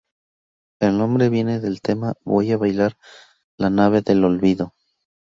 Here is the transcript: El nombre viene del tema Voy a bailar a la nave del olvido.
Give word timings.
El 0.79 0.97
nombre 0.97 1.29
viene 1.29 1.59
del 1.59 1.79
tema 1.79 2.15
Voy 2.23 2.51
a 2.51 2.57
bailar 2.57 2.93
a 2.97 3.35
la 3.57 3.69
nave 3.69 4.01
del 4.01 4.25
olvido. 4.25 4.73